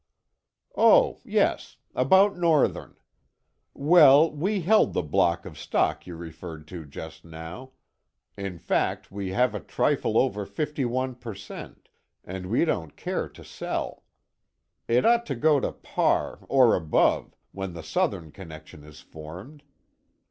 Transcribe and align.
"Oh, 0.75 1.19
yes; 1.23 1.77
about 1.93 2.35
Northern. 2.35 2.95
Well, 3.75 4.31
we 4.31 4.61
held 4.61 4.93
the 4.93 5.03
block 5.03 5.45
of 5.45 5.59
stock 5.59 6.07
you 6.07 6.15
referred 6.15 6.67
to 6.69 6.85
just 6.85 7.23
now. 7.23 7.73
In 8.35 8.57
fact 8.57 9.11
we 9.11 9.29
have 9.29 9.53
a 9.53 9.59
trifle 9.59 10.17
over 10.17 10.43
fifty 10.43 10.85
one 10.85 11.13
per 11.13 11.35
cent, 11.35 11.87
and 12.25 12.47
we 12.47 12.65
don't 12.65 12.97
care 12.97 13.29
to 13.29 13.43
sell. 13.43 14.01
It 14.87 15.05
ought 15.05 15.27
to 15.27 15.35
go 15.35 15.59
to 15.59 15.71
par, 15.71 16.39
or 16.49 16.73
above, 16.75 17.35
when 17.51 17.73
the 17.73 17.83
Southern 17.83 18.31
connection 18.31 18.83
is 18.83 19.01
formed. 19.01 19.61